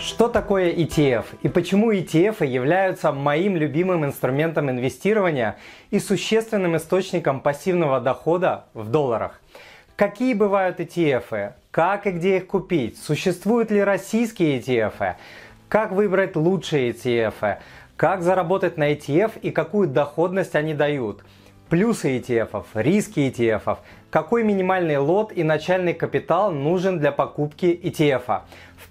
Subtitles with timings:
[0.00, 5.58] Что такое ETF и почему ETF являются моим любимым инструментом инвестирования
[5.90, 9.42] и существенным источником пассивного дохода в долларах?
[9.96, 11.52] Какие бывают ETF?
[11.70, 12.96] Как и где их купить?
[12.96, 15.16] Существуют ли российские ETF?
[15.68, 17.58] Как выбрать лучшие ETF?
[17.98, 21.22] Как заработать на ETF и какую доходность они дают?
[21.68, 23.78] Плюсы ETF, риски ETF,
[24.10, 28.40] какой минимальный лот и начальный капитал нужен для покупки ETF,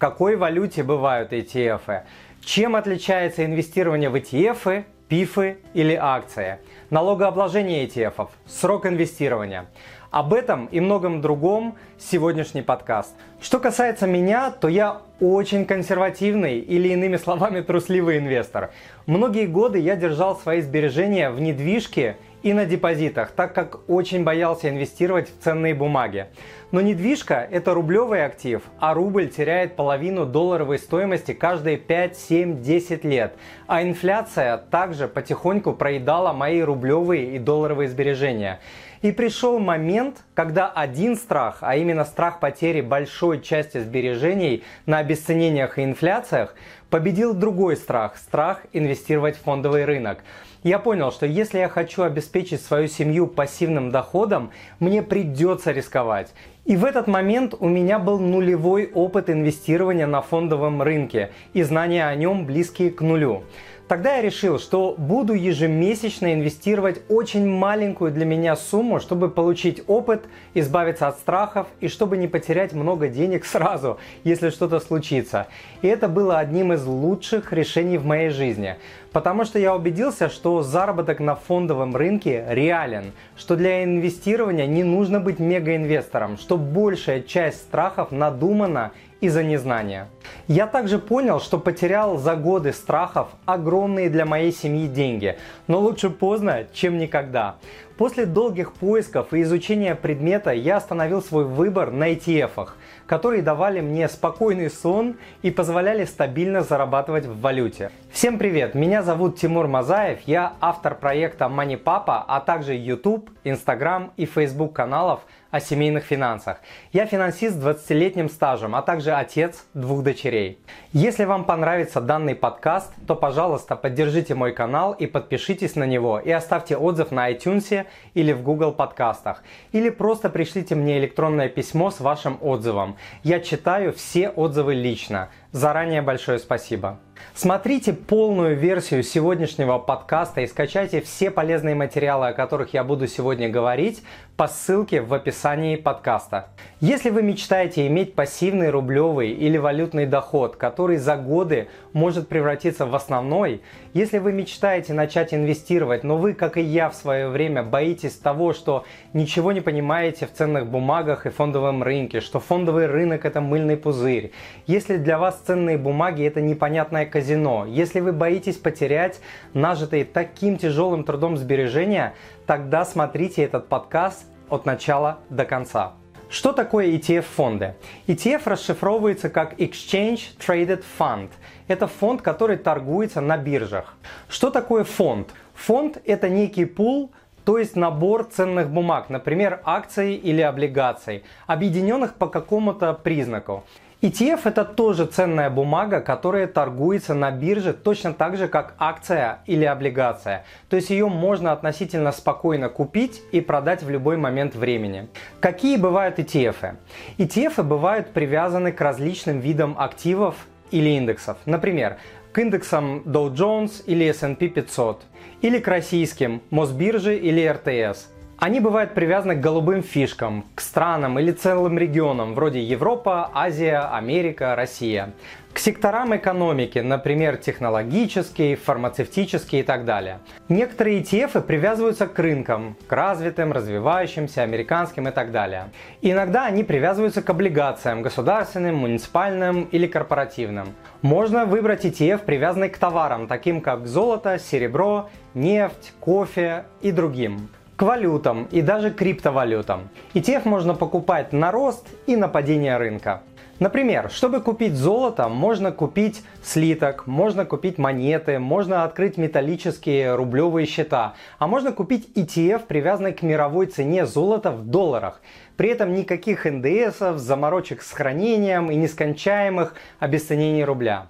[0.00, 2.04] какой валюте бывают ETF,
[2.42, 9.66] чем отличается инвестирование в ETF, пифы или акции, налогообложение ETF, срок инвестирования.
[10.10, 13.14] Об этом и многом другом сегодняшний подкаст.
[13.42, 18.70] Что касается меня, то я очень консервативный или иными словами трусливый инвестор.
[19.04, 24.68] Многие годы я держал свои сбережения в недвижке и на депозитах, так как очень боялся
[24.68, 26.26] инвестировать в ценные бумаги.
[26.72, 33.04] Но недвижка– это рублевый актив, а рубль теряет половину долларовой стоимости каждые 5, 7, 10
[33.04, 33.34] лет.
[33.66, 38.60] А инфляция также потихоньку проедала мои рублевые и долларовые сбережения.
[39.02, 45.78] И пришел момент, когда один страх, а именно страх потери большой части сбережений на обесценениях
[45.78, 46.54] и инфляциях,
[46.90, 50.18] победил другой страх– страх инвестировать в фондовый рынок
[50.62, 56.32] я понял, что если я хочу обеспечить свою семью пассивным доходом, мне придется рисковать.
[56.66, 62.06] И в этот момент у меня был нулевой опыт инвестирования на фондовом рынке и знания
[62.06, 63.44] о нем близкие к нулю.
[63.90, 70.26] Тогда я решил, что буду ежемесячно инвестировать очень маленькую для меня сумму, чтобы получить опыт,
[70.54, 75.48] избавиться от страхов и чтобы не потерять много денег сразу, если что-то случится.
[75.82, 78.76] И это было одним из лучших решений в моей жизни.
[79.10, 85.18] Потому что я убедился, что заработок на фондовом рынке реален, что для инвестирования не нужно
[85.18, 90.08] быть мегаинвестором, что большая часть страхов надумана из-за незнания.
[90.48, 95.36] Я также понял, что потерял за годы страхов огромные для моей семьи деньги,
[95.66, 97.56] но лучше поздно, чем никогда.
[97.96, 102.70] После долгих поисков и изучения предмета я остановил свой выбор на ETF,
[103.06, 107.90] которые давали мне спокойный сон и позволяли стабильно зарабатывать в валюте.
[108.10, 114.12] Всем привет, меня зовут Тимур Мазаев, я автор проекта Money Papa, а также YouTube, Instagram
[114.16, 116.58] и Facebook каналов– о семейных финансах.
[116.92, 120.58] Я финансист с 20-летним стажем, а также отец двух дочерей.
[120.92, 126.30] Если вам понравится данный подкаст, то, пожалуйста, поддержите мой канал и подпишитесь на него и
[126.30, 129.42] оставьте отзыв на iTunes или в Google подкастах.
[129.72, 132.96] Или просто пришлите мне электронное письмо с вашим отзывом.
[133.22, 135.28] Я читаю все отзывы лично.
[135.52, 136.98] Заранее большое спасибо.
[137.34, 143.48] Смотрите полную версию сегодняшнего подкаста и скачайте все полезные материалы, о которых я буду сегодня
[143.48, 144.02] говорить,
[144.36, 146.48] по ссылке в описании подкаста.
[146.80, 152.94] Если вы мечтаете иметь пассивный рублевый или валютный доход, который за годы может превратиться в
[152.94, 153.62] основной,
[153.92, 158.52] если вы мечтаете начать инвестировать, но вы, как и я в свое время, боитесь того,
[158.52, 163.76] что ничего не понимаете в ценных бумагах и фондовом рынке, что фондовый рынок это мыльный
[163.76, 164.32] пузырь,
[164.66, 169.20] если для вас ценные бумаги это непонятное казино, если вы боитесь потерять
[169.54, 172.14] нажитые таким тяжелым трудом сбережения,
[172.46, 175.94] тогда смотрите этот подкаст от начала до конца.
[176.30, 177.74] Что такое ETF-фонды?
[178.06, 181.28] ETF расшифровывается как Exchange Traded Fund.
[181.70, 183.94] Это фонд, который торгуется на биржах.
[184.28, 185.28] Что такое фонд?
[185.54, 187.12] Фонд– это некий пул,
[187.44, 193.62] то есть набор ценных бумаг, например, акций или облигаций, объединенных по какому-то признаку.
[194.02, 199.64] ETF это тоже ценная бумага, которая торгуется на бирже точно так же, как акция или
[199.64, 200.44] облигация.
[200.70, 205.06] То есть ее можно относительно спокойно купить и продать в любой момент времени.
[205.38, 206.76] Какие бывают ETF?
[207.18, 210.34] ETF бывают привязаны к различным видам активов
[210.70, 211.38] или индексов.
[211.46, 211.98] Например,
[212.32, 215.02] к индексам Dow Jones или S&P 500,
[215.42, 218.08] или к российским Мосбиржи или РТС.
[218.40, 224.56] Они бывают привязаны к голубым фишкам, к странам или целым регионам, вроде Европа, Азия, Америка,
[224.56, 225.12] Россия.
[225.52, 230.20] К секторам экономики, например, технологический, фармацевтический и так далее.
[230.48, 235.68] Некоторые ETF привязываются к рынкам, к развитым, развивающимся, американским и так далее.
[236.00, 240.68] Иногда они привязываются к облигациям, государственным, муниципальным или корпоративным.
[241.02, 247.50] Можно выбрать ETF, привязанный к товарам, таким как золото, серебро, нефть, кофе и другим
[247.80, 249.88] к валютам и даже криптовалютам.
[250.12, 253.22] ETF можно покупать на рост и на падение рынка.
[253.58, 261.14] Например, чтобы купить золото, можно купить слиток, можно купить монеты, можно открыть металлические рублевые счета,
[261.38, 265.22] а можно купить ETF, привязанный к мировой цене золота в долларах.
[265.56, 271.06] При этом никаких НДСов, заморочек с хранением и нескончаемых обесценений рубля.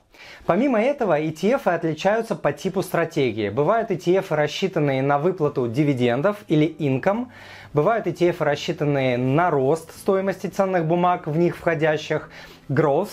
[0.46, 3.50] Помимо этого, ETF отличаются по типу стратегии.
[3.50, 7.28] Бывают ETF, рассчитанные на выплату дивидендов или income,
[7.72, 12.30] бывают ETF, рассчитанные на рост стоимости ценных бумаг в них входящих,
[12.68, 13.10] growth,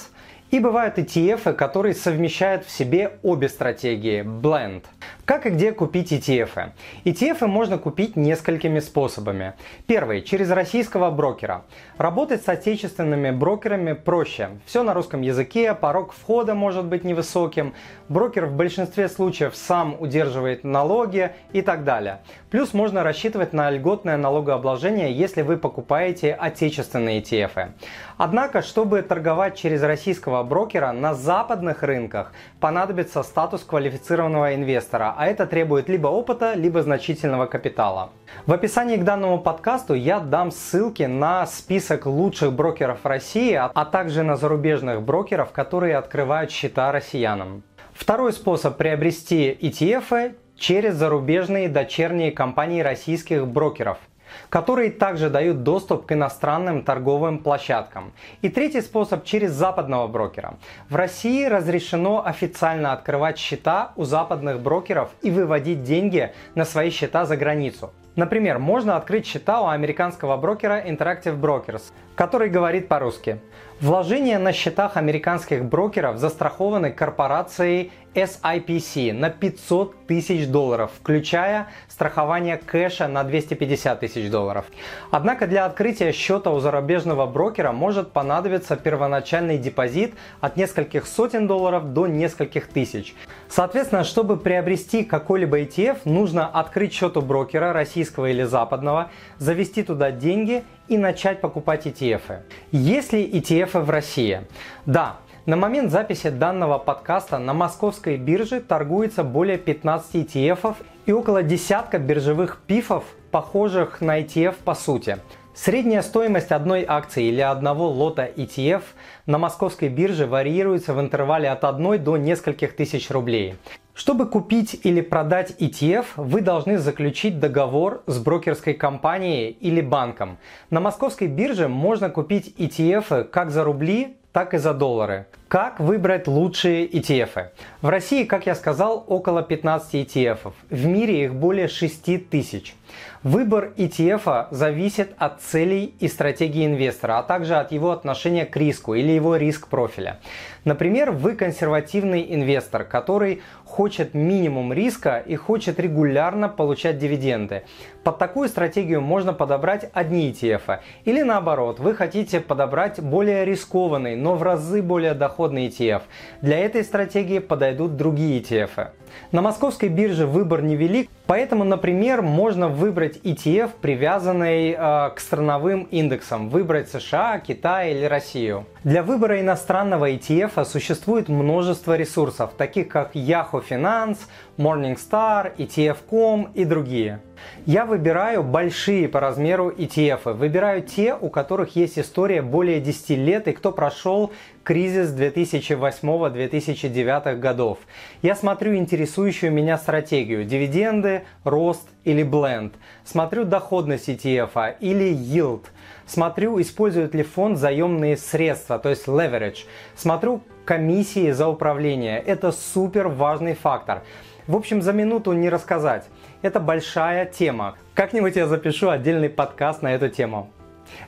[0.52, 4.84] и бывают ETF, которые совмещают в себе обе стратегии, blend.
[5.26, 6.72] Как и где купить ETF?
[7.04, 9.54] ETF можно купить несколькими способами.
[9.86, 11.66] Первый– через российского брокера.
[11.98, 14.52] Работать с отечественными брокерами проще.
[14.66, 17.74] Все на русском языке, порог входа может быть невысоким,
[18.08, 22.20] брокер в большинстве случаев сам удерживает налоги и так далее.
[22.50, 27.72] Плюс можно рассчитывать на льготное налогообложение, если вы покупаете отечественные ETF.
[28.16, 35.46] Однако, чтобы торговать через российского брокера на западных рынках, понадобится статус квалифицированного инвестора, а это
[35.46, 38.12] требует либо опыта, либо значительного капитала.
[38.46, 44.24] В описании к данному подкасту я дам ссылки на список лучших брокеров России, а также
[44.24, 47.64] на зарубежных брокеров, которые открывают счета россиянам.
[47.94, 53.98] Второй способ приобрести ETF через зарубежные дочерние компании российских брокеров–
[54.50, 58.14] которые также дают доступ к иностранным торговым площадкам.
[58.42, 60.58] И третий способ через западного брокера.
[60.90, 67.26] В России разрешено официально открывать счета у западных брокеров и выводить деньги на свои счета
[67.26, 67.92] за границу.
[68.18, 71.84] Например, можно открыть счета у американского брокера Interactive Brokers,
[72.16, 73.40] который говорит по-русски.
[73.80, 83.08] Вложения на счетах американских брокеров застрахованы корпорацией SIPC на 500 тысяч долларов, включая страхование кэша
[83.08, 84.66] на 250 тысяч долларов.
[85.12, 91.94] Однако для открытия счета у зарубежного брокера может понадобиться первоначальный депозит от нескольких сотен долларов
[91.94, 93.14] до нескольких тысяч.
[93.50, 100.12] Соответственно, чтобы приобрести какой-либо ETF, нужно открыть счет у брокера, российского или западного, завести туда
[100.12, 102.42] деньги и начать покупать ETF.
[102.72, 104.42] Есть ли ETF в России?
[104.86, 111.42] Да, на момент записи данного подкаста на московской бирже торгуется более 15 ETF и около
[111.42, 115.20] десятка биржевых пифов, похожих на ETF по сути.
[115.60, 118.84] Средняя стоимость одной акции или одного лота ETF
[119.26, 123.56] на московской бирже варьируется в интервале от 1 до нескольких тысяч рублей.
[123.96, 130.38] Чтобы купить или продать ETF, вы должны заключить договор с брокерской компанией или банком.
[130.70, 135.26] На московской бирже можно купить ETF как за рубли, так и за доллары.
[135.48, 137.52] Как выбрать лучшие ETF?
[137.82, 140.52] В России, как я сказал, около 15 ETF.
[140.70, 142.76] В мире их более 6 тысяч.
[143.24, 148.94] Выбор ETF зависит от целей и стратегии инвестора, а также от его отношения к риску
[148.94, 150.20] или его риск профиля.
[150.66, 157.64] Например, вы консервативный инвестор, который хочет минимум риска и хочет регулярно получать дивиденды.
[158.04, 160.80] Под такую стратегию можно подобрать одни ETF.
[161.06, 165.37] Или наоборот, вы хотите подобрать более рискованный, но в разы более доходный
[165.68, 166.04] ETF.
[166.42, 168.92] Для этой стратегии подойдут другие ETF.
[169.32, 176.50] На московской бирже выбор невелик, поэтому, например, можно выбрать ETF, привязанный э, к страновым индексам,
[176.50, 178.66] выбрать США, Китай или Россию.
[178.84, 184.20] Для выбора иностранного ETF существует множество ресурсов, таких как Yahoo Finance,
[184.58, 187.20] Morningstar, ETF.com и другие.
[187.66, 190.34] Я выбираю большие по размеру ETF.
[190.34, 194.32] Выбираю те, у которых есть история более 10 лет и кто прошел
[194.64, 197.78] кризис 2008-2009 годов.
[198.22, 202.74] Я смотрю интересующую меня стратегию– дивиденды, рост или бленд.
[203.06, 205.66] Смотрю доходность ETF или yield.
[206.08, 209.66] Смотрю, использует ли фонд заемные средства, то есть leverage.
[209.96, 212.20] Смотрю комиссии за управление.
[212.20, 214.02] Это супер важный фактор.
[214.48, 216.06] В общем, за минуту не рассказать.
[216.42, 217.76] Это большая тема.
[217.94, 220.50] Как-нибудь я запишу отдельный подкаст на эту тему.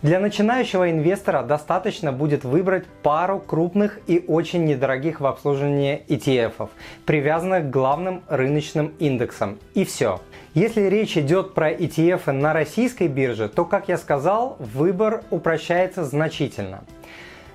[0.01, 6.69] Для начинающего инвестора достаточно будет выбрать пару крупных и очень недорогих в обслуживании ETF,
[7.05, 9.59] привязанных к главным рыночным индексам.
[9.74, 10.21] И все.
[10.53, 16.83] Если речь идет про ETF на российской бирже, то, как я сказал, выбор упрощается значительно.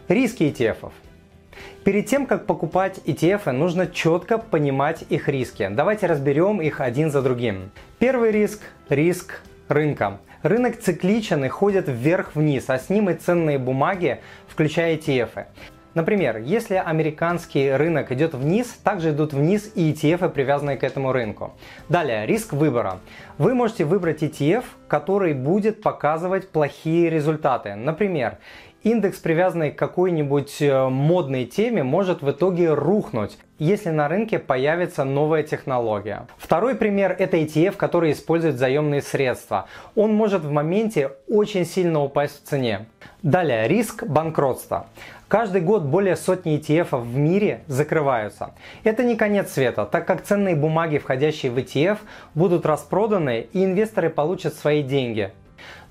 [0.08, 0.92] Риски ETF.
[1.84, 5.68] Перед тем, как покупать ETF, нужно четко понимать их риски.
[5.70, 7.70] Давайте разберем их один за другим.
[7.98, 10.18] Первый риск– риск рынка.
[10.44, 15.46] Рынок цикличен и ходит вверх-вниз, а с ним и ценные бумаги, включая ETF.
[15.94, 21.54] Например, если американский рынок идет вниз, также идут вниз и ETF, привязанные к этому рынку.
[21.88, 22.98] Далее, риск выбора.
[23.38, 27.74] Вы можете выбрать ETF, который будет показывать плохие результаты.
[27.74, 28.36] Например,
[28.84, 35.04] индекс, привязанный к какой-нибудь э, модной теме, может в итоге рухнуть, если на рынке появится
[35.04, 36.26] новая технология.
[36.36, 39.66] Второй пример– это ETF, который использует заемные средства.
[39.96, 42.86] Он может в моменте очень сильно упасть в цене.
[43.22, 44.86] Далее, риск банкротства.
[45.28, 48.52] Каждый год более сотни ETF в мире закрываются.
[48.84, 51.98] Это не конец света, так как ценные бумаги, входящие в ETF,
[52.34, 55.32] будут распроданы и инвесторы получат свои деньги.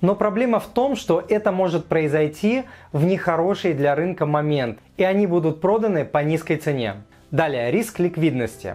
[0.00, 5.26] Но проблема в том, что это может произойти в нехороший для рынка момент, и они
[5.26, 6.96] будут проданы по низкой цене.
[7.30, 8.74] Далее, риск ликвидности.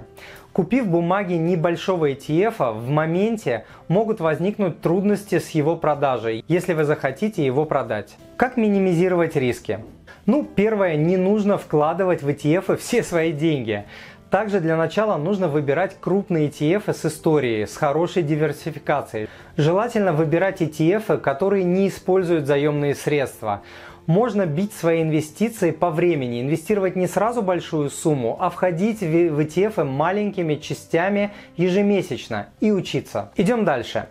[0.51, 7.45] Купив бумаги небольшого ETF, в моменте могут возникнуть трудности с его продажей, если вы захотите
[7.45, 8.17] его продать.
[8.35, 9.79] Как минимизировать риски?
[10.25, 13.85] Ну, первое, не нужно вкладывать в ETF все свои деньги.
[14.29, 19.27] Также для начала нужно выбирать крупные ETF с историей, с хорошей диверсификацией.
[19.57, 23.63] Желательно выбирать ETF, которые не используют заемные средства.
[24.05, 29.83] Можно бить свои инвестиции по времени, инвестировать не сразу большую сумму, а входить в ETF
[29.83, 33.31] маленькими частями ежемесячно и учиться.
[33.35, 34.07] Идем дальше.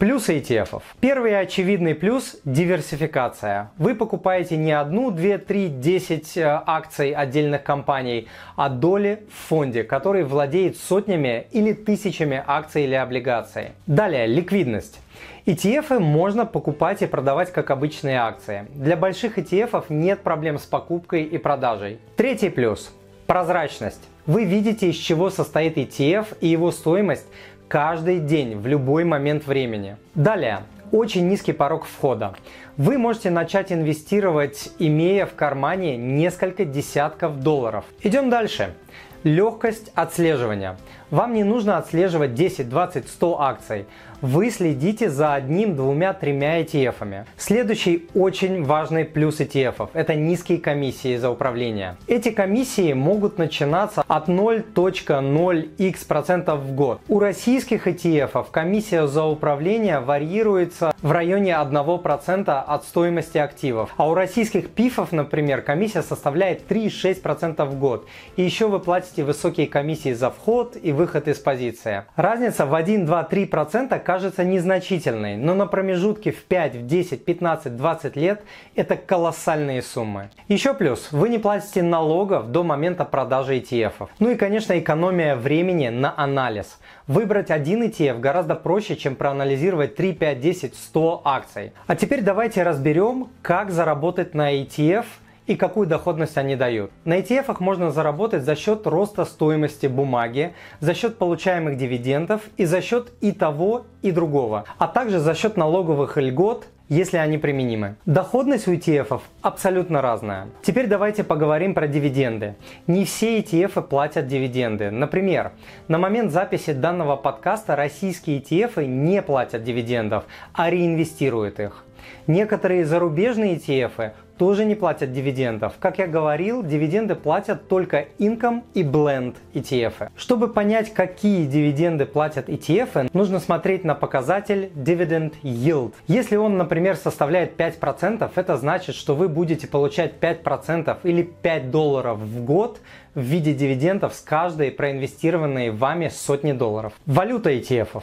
[0.00, 0.80] Плюсы ETF.
[1.00, 3.70] Первый очевидный плюс– диверсификация.
[3.76, 8.26] Вы покупаете не одну, две, три, десять э, акций отдельных компаний,
[8.56, 13.72] а доли в фонде, который владеет сотнями или тысячами акций или облигаций.
[13.86, 14.98] Далее, ликвидность.
[15.44, 18.68] ETF можно покупать и продавать как обычные акции.
[18.70, 21.98] Для больших ETF нет проблем с покупкой и продажей.
[22.16, 22.90] Третий плюс–
[23.26, 24.00] прозрачность.
[24.24, 27.26] Вы видите, из чего состоит ETF и его стоимость
[27.70, 29.96] каждый день, в любой момент времени.
[30.16, 32.34] Далее, очень низкий порог входа.
[32.76, 37.84] Вы можете начать инвестировать, имея в кармане несколько десятков долларов.
[38.02, 38.74] Идем дальше.
[39.22, 40.78] Легкость отслеживания.
[41.10, 43.86] Вам не нужно отслеживать 10, 20, 100 акций
[44.22, 47.24] вы следите за одним, двумя, тремя ETF.
[47.36, 51.96] Следующий очень важный плюс ETF– это низкие комиссии за управление.
[52.06, 57.00] Эти комиссии могут начинаться от 0.0x% в год.
[57.08, 63.94] У российских ETF комиссия за управление варьируется в районе 1% от стоимости активов.
[63.96, 68.06] А у российских ПИФов, например, комиссия составляет 3-6% в год.
[68.36, 72.04] И еще вы платите высокие комиссии за вход и выход из позиции.
[72.16, 77.76] Разница в 1, 2, 3% кажется незначительной, но на промежутке в 5, в 10, 15,
[77.76, 78.42] 20 лет
[78.74, 80.30] это колоссальные суммы.
[80.48, 84.08] Еще плюс, вы не платите налогов до момента продажи ETF.
[84.18, 86.80] Ну и, конечно, экономия времени на анализ.
[87.06, 91.72] Выбрать один ETF гораздо проще, чем проанализировать 3, 5, 10, 100 акций.
[91.86, 95.04] А теперь давайте разберем, как заработать на ETF–
[95.46, 96.90] и какую доходность они дают.
[97.04, 102.80] На ETF можно заработать за счет роста стоимости бумаги, за счет получаемых дивидендов и за
[102.80, 107.94] счет и того, и другого, а также за счет налоговых льгот, если они применимы.
[108.04, 110.48] Доходность у ETF абсолютно разная.
[110.60, 112.56] Теперь давайте поговорим про дивиденды.
[112.88, 114.90] Не все ETF платят дивиденды.
[114.90, 115.52] Например,
[115.86, 121.84] на момент записи данного подкаста российские ETF не платят дивидендов, а реинвестируют их.
[122.26, 125.74] Некоторые зарубежные ETF тоже не платят дивидендов.
[125.78, 130.08] Как я говорил, дивиденды платят только Income и Blend ETF.
[130.16, 135.92] Чтобы понять, какие дивиденды платят ETF, нужно смотреть на показатель Dividend Yield.
[136.06, 142.18] Если он, например, составляет 5%, это значит, что вы будете получать 5% или 5 долларов
[142.18, 142.80] в год
[143.14, 146.94] в виде дивидендов с каждой проинвестированной вами сотни долларов.
[147.04, 148.02] Валюта ETF.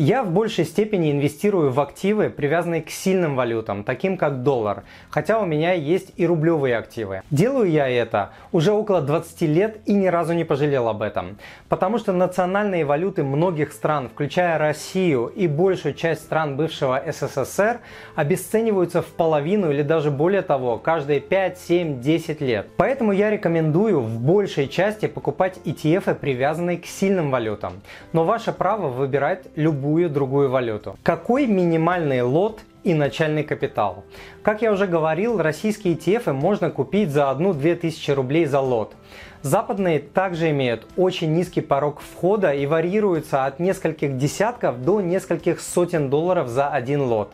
[0.00, 5.40] Я в большей степени инвестирую в активы, привязанные к сильным валютам, таким как доллар, хотя
[5.40, 7.22] у меня есть и рублевые активы.
[7.32, 11.36] Делаю я это уже около 20 лет и ни разу не пожалел об этом,
[11.68, 17.80] потому что национальные валюты многих стран, включая Россию и большую часть стран бывшего СССР,
[18.14, 22.68] обесцениваются в половину или даже более того, каждые 5, 7, 10 лет.
[22.76, 27.72] Поэтому я рекомендую в большей части покупать ETF, привязанные к сильным валютам.
[28.12, 30.96] Но ваше право выбирать любую любую другую валюту.
[31.02, 34.04] Какой минимальный лот и начальный капитал.
[34.42, 38.94] Как я уже говорил, российские ETF можно купить за 1-2 тысячи рублей за лот.
[39.42, 46.10] Западные также имеют очень низкий порог входа и варьируются от нескольких десятков до нескольких сотен
[46.10, 47.32] долларов за один лот.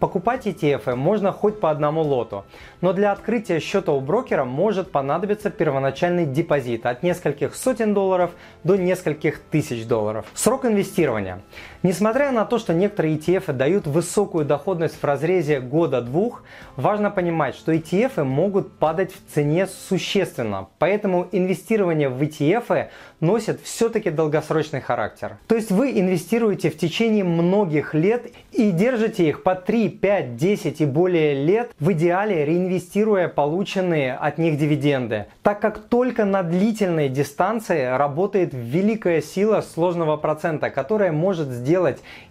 [0.00, 2.44] Покупать ETF можно хоть по одному лоту,
[2.80, 8.32] но для открытия счета у брокера может понадобиться первоначальный депозит от нескольких сотен долларов
[8.64, 10.26] до нескольких тысяч долларов.
[10.34, 11.40] Срок инвестирования.
[11.84, 16.42] Несмотря на то, что некоторые ETF дают высокую доходность в разрезе года-двух,
[16.76, 22.88] важно понимать, что ETF могут падать в цене существенно, поэтому инвестирование в ETF
[23.20, 25.36] носит все-таки долгосрочный характер.
[25.46, 30.36] То есть вы инвестируете в течение многих лет и держите их по 3 3, 5,
[30.36, 36.44] 10 и более лет, в идеале реинвестируя полученные от них дивиденды, так как только на
[36.44, 41.73] длительной дистанции работает великая сила сложного процента, которая может сделать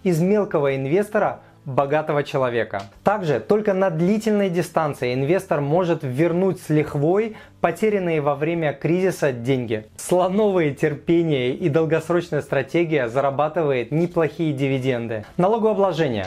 [0.02, 2.82] из мелкого инвестора богатого человека.
[3.02, 9.86] Также только на длительной дистанции инвестор может вернуть с лихвой потерянные во время кризиса деньги.
[9.96, 15.24] Слоновые терпение и долгосрочная стратегия зарабатывает неплохие дивиденды.
[15.36, 16.26] Налогообложение.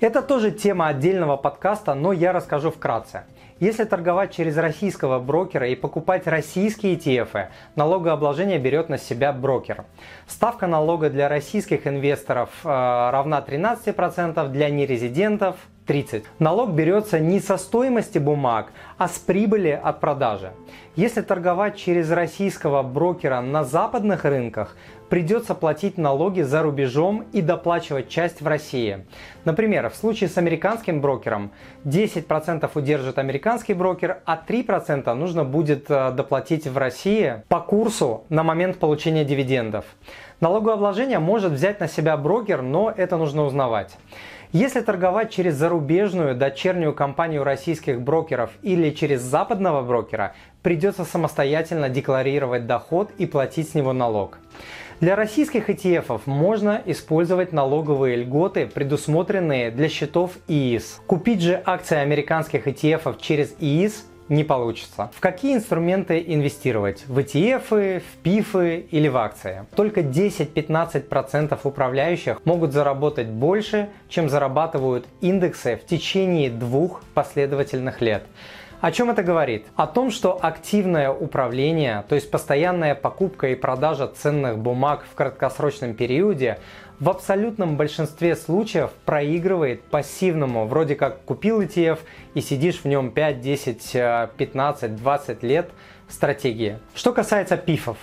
[0.00, 3.24] Это тоже тема отдельного подкаста, но я расскажу вкратце.
[3.60, 9.84] Если торговать через российского брокера и покупать российские ETF, налогообложение берет на себя брокер.
[10.28, 16.24] Ставка налога для российских инвесторов э, равна 13%, для нерезидентов 30.
[16.38, 20.52] Налог берется не со стоимости бумаг, а с прибыли от продажи.
[20.94, 24.76] Если торговать через российского брокера на западных рынках,
[25.08, 29.06] придется платить налоги за рубежом и доплачивать часть в России.
[29.44, 31.50] Например, в случае с американским брокером
[31.84, 38.42] 10% удержит американский брокер, а 3% нужно будет э, доплатить в России по курсу на
[38.42, 39.84] момент получения дивидендов.
[40.40, 43.96] Налогообложение может взять на себя брокер, но это нужно узнавать.
[44.52, 52.66] Если торговать через зарубежную дочернюю компанию российских брокеров или через западного брокера, придется самостоятельно декларировать
[52.66, 54.38] доход и платить с него налог.
[55.00, 61.00] Для российских ETF можно использовать налоговые льготы, предусмотренные для счетов ИИС.
[61.06, 65.08] Купить же акции американских ETF через ИИС не получится.
[65.14, 67.04] В какие инструменты инвестировать?
[67.06, 69.66] В ETF, в PIF или в акции?
[69.76, 78.24] Только 10-15% управляющих могут заработать больше, чем зарабатывают индексы в течение двух последовательных лет.
[78.80, 79.66] О чем это говорит?
[79.74, 85.94] О том, что активное управление, то есть постоянная покупка и продажа ценных бумаг в краткосрочном
[85.94, 86.60] периоде,
[87.00, 91.98] в абсолютном большинстве случаев проигрывает пассивному, вроде как купил ETF
[92.34, 93.92] и сидишь в нем 5, 10,
[94.36, 95.70] 15, 20 лет
[96.08, 96.78] стратегии.
[96.94, 97.96] Что касается пифов,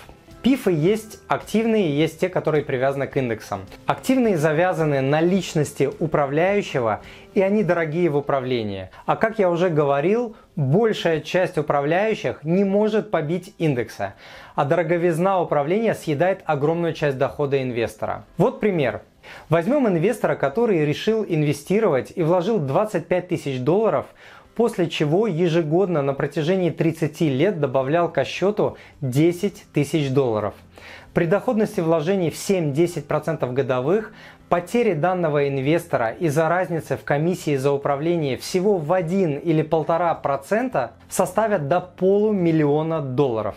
[0.45, 3.61] Пифы есть активные, есть те, которые привязаны к индексам.
[3.87, 7.01] Активные завязаны на личности управляющего,
[7.33, 8.91] и они дорогие в управлении.
[9.07, 14.13] А как я уже говорил, большая часть управляющих не может побить индекса,
[14.53, 18.25] а дороговизна управления съедает огромную часть дохода инвестора.
[18.37, 19.01] Вот пример.
[19.49, 24.05] Возьмем инвестора, который решил инвестировать и вложил 25 тысяч долларов
[24.55, 30.53] после чего ежегодно на протяжении 30 лет добавлял ко счету 10 тысяч долларов.
[31.13, 34.13] При доходности вложений в 7-10% годовых
[34.49, 41.67] потери данного инвестора из-за разницы в комиссии за управление всего в 1 или 1,5% составят
[41.67, 43.55] до полумиллиона долларов.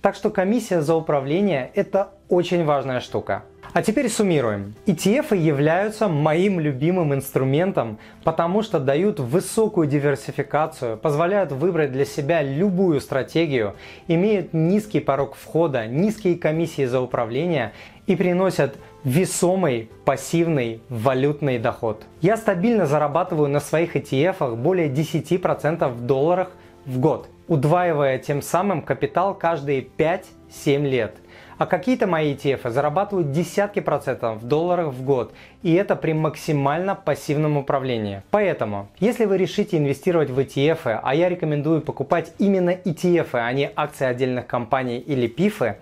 [0.00, 3.42] Так что комиссия за управление– это очень важная штука.
[3.72, 4.74] А теперь суммируем.
[4.86, 13.00] ETF являются моим любимым инструментом, потому что дают высокую диверсификацию, позволяют выбрать для себя любую
[13.00, 13.76] стратегию,
[14.08, 17.72] имеют низкий порог входа, низкие комиссии за управление
[18.08, 22.02] и приносят весомый пассивный валютный доход.
[22.20, 26.50] Я стабильно зарабатываю на своих ETF более 10% в долларах
[26.86, 31.14] в год, удваивая тем самым капитал каждые 5-7 лет–
[31.60, 36.94] а какие-то мои ETF зарабатывают десятки процентов в долларах в год, и это при максимально
[36.94, 38.22] пассивном управлении.
[38.30, 43.70] Поэтому, если вы решите инвестировать в ETF, а я рекомендую покупать именно ETF, а не
[43.76, 45.76] акции отдельных компаний или PIF,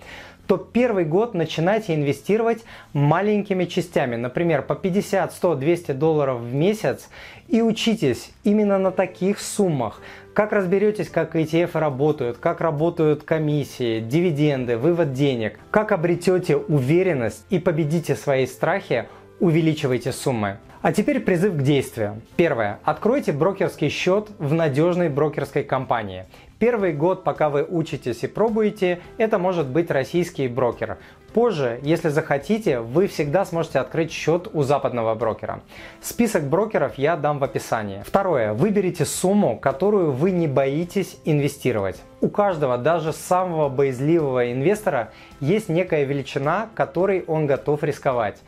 [0.48, 7.10] то первый год начинайте инвестировать маленькими частями, например, по 50, 100, 200 долларов в месяц
[7.48, 10.00] и учитесь именно на таких суммах.
[10.32, 17.58] Как разберетесь, как ETF работают, как работают комиссии, дивиденды, вывод денег, как обретете уверенность и
[17.58, 19.06] победите свои страхи,
[19.40, 20.56] увеличивайте суммы.
[20.80, 22.22] А теперь призыв к действию.
[22.36, 22.78] Первое.
[22.84, 26.24] Откройте брокерский счет в надежной брокерской компании.
[26.58, 30.98] Первый год, пока вы учитесь и пробуете, это может быть российский брокер.
[31.32, 35.60] Позже, если захотите, вы всегда сможете открыть счет у западного брокера.
[36.00, 38.02] Список брокеров я дам в описании.
[38.04, 38.54] Второе.
[38.54, 42.02] Выберите сумму, которую вы не боитесь инвестировать.
[42.20, 48.38] У каждого, даже самого боязливого инвестора, есть некая величина, которой он готов рисковать.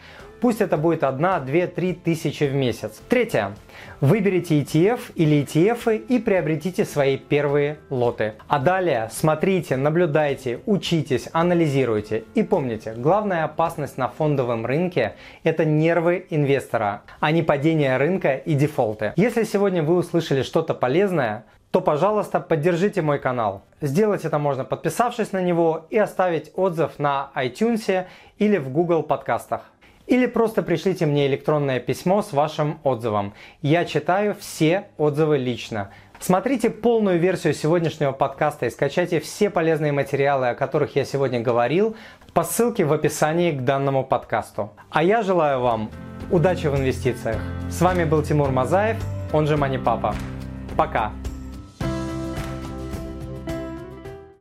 [0.40, 3.03] Пусть это будет 1, 2, 3 тысячи в месяц.
[3.09, 3.53] Третье.
[4.00, 8.35] Выберите ETF или ETF и приобретите свои первые лоты.
[8.48, 12.24] А далее смотрите, наблюдайте, учитесь, анализируйте.
[12.35, 18.55] И помните, главная опасность на фондовом рынке– это нервы инвестора, а не падение рынка и
[18.55, 19.12] дефолты.
[19.16, 23.62] Если сегодня вы услышали что-то полезное, то, пожалуйста, поддержите мой канал.
[23.81, 28.07] Сделать это можно подписавшись на него и оставить отзыв на iTunes
[28.38, 29.70] или в Google подкастах.
[30.11, 33.33] Или просто пришлите мне электронное письмо с вашим отзывом.
[33.62, 35.92] Я читаю все отзывы лично.
[36.18, 41.94] Смотрите полную версию сегодняшнего подкаста и скачайте все полезные материалы, о которых я сегодня говорил,
[42.33, 44.73] по ссылке в описании к данному подкасту.
[44.90, 45.92] А я желаю вам
[46.33, 47.40] удачи в инвестициях.
[47.70, 48.96] С вами был Тимур Мазаев,
[49.33, 50.16] он же Мани Папа.
[50.77, 51.12] Пока!